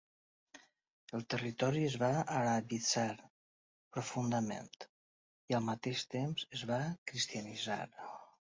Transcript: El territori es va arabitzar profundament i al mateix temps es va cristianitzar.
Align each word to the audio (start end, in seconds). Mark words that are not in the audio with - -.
El 1.17 1.25
territori 1.33 1.83
es 1.89 1.97
va 2.03 2.09
arabitzar 2.39 3.05
profundament 3.99 4.73
i 4.87 5.59
al 5.59 5.69
mateix 5.71 6.05
temps 6.17 6.49
es 6.59 6.69
va 6.75 6.85
cristianitzar. 7.13 7.83